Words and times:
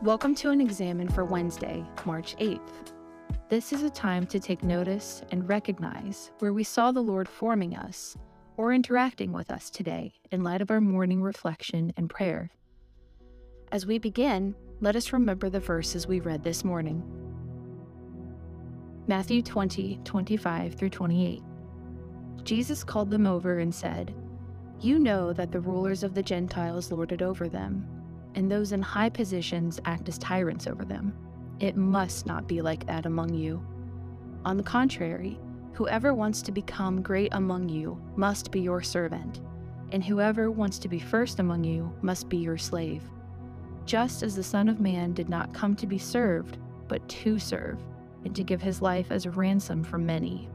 Welcome 0.00 0.36
to 0.36 0.50
an 0.50 0.60
Examine 0.60 1.08
for 1.08 1.24
Wednesday, 1.24 1.84
March 2.06 2.36
8th. 2.36 2.92
This 3.48 3.72
is 3.72 3.82
a 3.82 3.90
time 3.90 4.26
to 4.26 4.38
take 4.38 4.62
notice 4.62 5.22
and 5.32 5.48
recognize 5.48 6.30
where 6.38 6.52
we 6.52 6.62
saw 6.62 6.92
the 6.92 7.00
Lord 7.00 7.28
forming 7.28 7.74
us 7.74 8.16
or 8.56 8.72
interacting 8.72 9.32
with 9.32 9.50
us 9.50 9.70
today 9.70 10.12
in 10.30 10.44
light 10.44 10.60
of 10.60 10.70
our 10.70 10.80
morning 10.80 11.20
reflection 11.20 11.92
and 11.96 12.08
prayer. 12.08 12.48
As 13.72 13.86
we 13.86 13.98
begin, 13.98 14.54
let 14.80 14.94
us 14.94 15.12
remember 15.12 15.50
the 15.50 15.58
verses 15.58 16.06
we 16.06 16.20
read 16.20 16.44
this 16.44 16.62
morning. 16.62 17.02
Matthew 19.08 19.42
20, 19.42 19.98
25 20.04 20.74
through 20.74 20.90
28. 20.90 21.42
Jesus 22.44 22.84
called 22.84 23.10
them 23.10 23.26
over 23.26 23.58
and 23.58 23.74
said, 23.74 24.14
You 24.78 25.00
know 25.00 25.32
that 25.32 25.50
the 25.50 25.58
rulers 25.58 26.04
of 26.04 26.14
the 26.14 26.22
Gentiles 26.22 26.92
lord 26.92 27.10
it 27.10 27.20
over 27.20 27.48
them, 27.48 27.84
and 28.38 28.48
those 28.48 28.70
in 28.70 28.80
high 28.80 29.08
positions 29.08 29.80
act 29.84 30.08
as 30.08 30.16
tyrants 30.16 30.68
over 30.68 30.84
them. 30.84 31.12
It 31.58 31.76
must 31.76 32.24
not 32.24 32.46
be 32.46 32.62
like 32.62 32.86
that 32.86 33.04
among 33.04 33.34
you. 33.34 33.60
On 34.44 34.56
the 34.56 34.62
contrary, 34.62 35.40
whoever 35.72 36.14
wants 36.14 36.40
to 36.42 36.52
become 36.52 37.02
great 37.02 37.30
among 37.34 37.68
you 37.68 38.00
must 38.14 38.52
be 38.52 38.60
your 38.60 38.80
servant, 38.80 39.40
and 39.90 40.04
whoever 40.04 40.52
wants 40.52 40.78
to 40.78 40.88
be 40.88 41.00
first 41.00 41.40
among 41.40 41.64
you 41.64 41.92
must 42.00 42.28
be 42.28 42.36
your 42.36 42.56
slave. 42.56 43.02
Just 43.86 44.22
as 44.22 44.36
the 44.36 44.44
Son 44.44 44.68
of 44.68 44.78
Man 44.78 45.14
did 45.14 45.28
not 45.28 45.52
come 45.52 45.74
to 45.74 45.88
be 45.88 45.98
served, 45.98 46.58
but 46.86 47.06
to 47.08 47.40
serve, 47.40 47.80
and 48.24 48.36
to 48.36 48.44
give 48.44 48.62
his 48.62 48.80
life 48.80 49.10
as 49.10 49.26
a 49.26 49.32
ransom 49.32 49.82
for 49.82 49.98
many. 49.98 50.48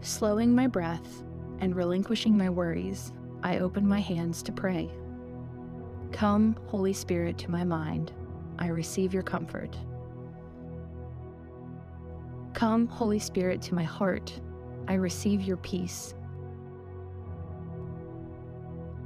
Slowing 0.00 0.54
my 0.54 0.66
breath 0.66 1.24
and 1.58 1.76
relinquishing 1.76 2.38
my 2.38 2.48
worries, 2.48 3.12
I 3.42 3.58
open 3.58 3.88
my 3.88 4.00
hands 4.00 4.42
to 4.44 4.52
pray. 4.52 4.90
Come, 6.12 6.56
Holy 6.66 6.92
Spirit, 6.92 7.38
to 7.38 7.50
my 7.50 7.64
mind. 7.64 8.12
I 8.58 8.68
receive 8.68 9.14
your 9.14 9.22
comfort. 9.22 9.76
Come, 12.52 12.86
Holy 12.86 13.18
Spirit, 13.18 13.62
to 13.62 13.74
my 13.74 13.84
heart. 13.84 14.38
I 14.88 14.94
receive 14.94 15.40
your 15.40 15.56
peace. 15.58 16.14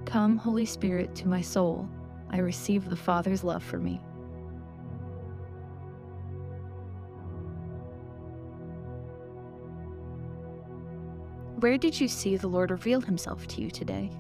Come, 0.05 0.37
Holy 0.37 0.67
Spirit, 0.67 1.15
to 1.17 1.29
my 1.29 1.41
soul. 1.41 1.89
I 2.31 2.39
receive 2.39 2.89
the 2.91 2.97
Father's 2.97 3.45
love 3.45 3.63
for 3.63 3.79
me. 3.79 4.01
Where 11.61 11.79
did 11.79 12.01
you 12.01 12.09
see 12.09 12.37
the 12.37 12.49
Lord 12.49 12.71
reveal 12.71 13.01
himself 13.01 13.47
to 13.49 13.63
you 13.63 13.71
today? 13.71 14.11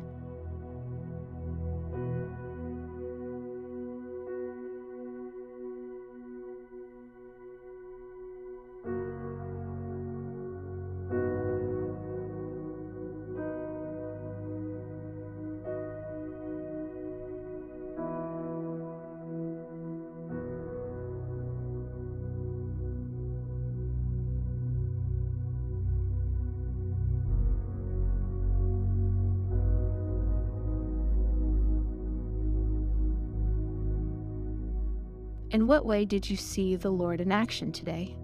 In 35.54 35.68
what 35.68 35.86
way 35.86 36.04
did 36.04 36.28
you 36.28 36.36
see 36.36 36.74
the 36.74 36.90
Lord 36.90 37.20
in 37.20 37.30
action 37.30 37.70
today? 37.70 38.16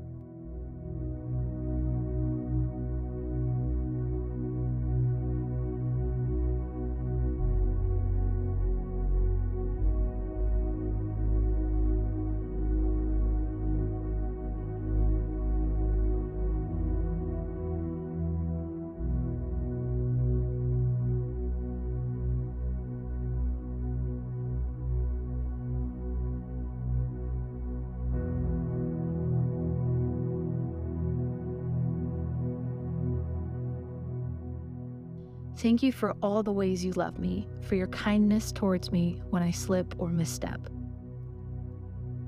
Thank 35.60 35.82
you 35.82 35.92
for 35.92 36.16
all 36.22 36.42
the 36.42 36.52
ways 36.52 36.82
you 36.82 36.92
love 36.92 37.18
me, 37.18 37.46
for 37.60 37.74
your 37.74 37.88
kindness 37.88 38.50
towards 38.50 38.90
me 38.90 39.20
when 39.28 39.42
I 39.42 39.50
slip 39.50 39.94
or 39.98 40.08
misstep. 40.08 40.58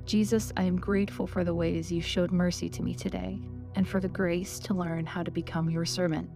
Jesus, 0.05 0.53
I 0.59 0.65
am 0.65 0.77
grateful 0.79 1.27
for 1.27 1.43
the 1.43 1.55
ways 1.55 1.91
you 1.91 2.03
showed 2.03 2.31
mercy 2.31 2.69
to 2.69 2.83
me 2.83 2.95
today 2.95 3.41
and 3.75 3.89
for 3.89 4.01
the 4.01 4.09
grace 4.09 4.59
to 4.59 4.75
learn 4.75 5.07
how 5.07 5.23
to 5.23 5.31
become 5.31 5.71
your 5.71 5.87
servant. 5.87 6.29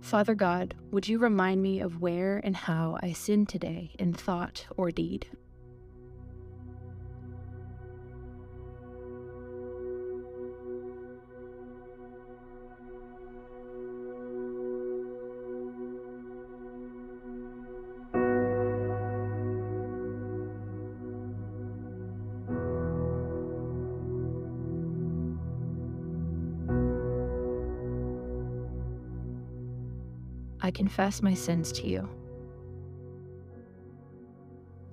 Father 0.00 0.36
God, 0.36 0.76
would 0.92 1.08
you 1.08 1.18
remind 1.18 1.60
me 1.60 1.80
of 1.80 2.00
where 2.00 2.40
and 2.44 2.54
how 2.54 2.96
I 3.02 3.10
sinned 3.10 3.48
today 3.48 3.90
in 3.98 4.12
thought 4.12 4.66
or 4.76 4.92
deed? 4.92 5.26
I 30.70 30.72
confess 30.72 31.20
my 31.20 31.34
sins 31.34 31.72
to 31.72 31.88
you. 31.88 32.08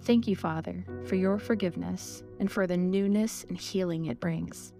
Thank 0.02 0.28
you, 0.28 0.36
Father, 0.36 0.84
for 1.06 1.14
your 1.14 1.38
forgiveness 1.38 2.24
and 2.40 2.52
for 2.52 2.66
the 2.66 2.76
newness 2.76 3.46
and 3.48 3.56
healing 3.56 4.06
it 4.06 4.20
brings. 4.20 4.74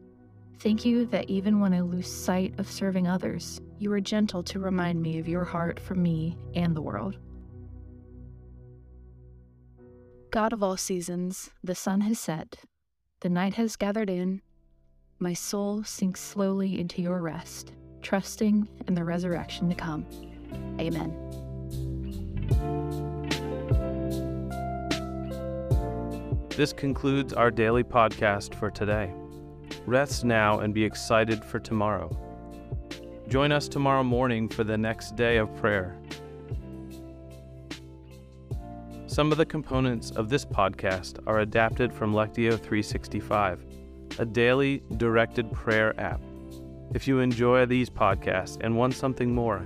Thank 0.58 0.86
you 0.86 1.06
that 1.06 1.30
even 1.30 1.60
when 1.60 1.72
I 1.72 1.82
lose 1.82 2.12
sight 2.12 2.56
of 2.58 2.68
serving 2.68 3.08
others, 3.08 3.62
you 3.78 3.94
are 3.94 4.02
gentle 4.02 4.42
to 4.42 4.60
remind 4.60 5.00
me 5.00 5.20
of 5.20 5.28
your 5.28 5.44
heart 5.44 5.80
for 5.80 5.94
me 5.94 6.36
and 6.56 6.76
the 6.76 6.82
world. 6.82 7.20
God 10.32 10.52
of 10.52 10.64
all 10.64 10.78
seasons, 10.78 11.52
the 11.64 11.76
sun 11.76 12.02
has 12.02 12.18
set, 12.18 12.62
the 13.20 13.30
night 13.30 13.54
has 13.54 13.76
gathered 13.76 14.10
in, 14.10 14.42
my 15.20 15.36
soul 15.36 15.84
sinks 15.84 16.22
slowly 16.22 16.80
into 16.80 17.04
your 17.04 17.22
rest, 17.22 17.74
trusting 18.02 18.68
in 18.88 18.96
the 18.96 19.04
resurrection 19.04 19.70
to 19.70 19.76
come. 19.76 20.08
Amen. 20.80 21.28
This 26.58 26.74
concludes 26.74 27.34
our 27.34 27.52
daily 27.52 27.84
podcast 27.84 28.56
for 28.56 28.72
today. 28.72 29.14
Rest 29.86 30.26
now 30.26 30.60
and 30.60 30.74
be 30.74 30.84
excited 30.84 31.46
for 31.46 31.60
tomorrow. 31.60 32.10
Join 33.28 33.52
us 33.52 33.68
tomorrow 33.68 34.04
morning 34.04 34.50
for 34.50 34.64
the 34.64 34.78
next 34.78 35.16
day 35.16 35.38
of 35.38 35.56
prayer. 35.58 35.96
Some 39.06 39.32
of 39.32 39.38
the 39.38 39.46
components 39.46 40.12
of 40.12 40.30
this 40.30 40.46
podcast 40.46 41.20
are 41.28 41.40
adapted 41.40 41.94
from 41.94 42.14
Lectio 42.14 42.54
365, 42.54 43.66
a 44.18 44.26
daily 44.26 44.82
directed 44.98 45.52
prayer 45.52 46.00
app. 46.00 46.22
If 46.94 47.08
you 47.08 47.20
enjoy 47.20 47.66
these 47.66 47.90
podcasts 47.90 48.58
and 48.62 48.76
want 48.76 48.96
something 48.96 49.34
more, 49.34 49.66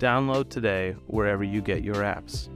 Download 0.00 0.48
today 0.48 0.96
wherever 1.08 1.44
you 1.44 1.60
get 1.60 1.84
your 1.84 1.96
apps. 1.96 2.48